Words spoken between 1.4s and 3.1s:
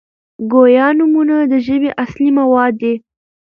د ژبي اصلي مواد دي.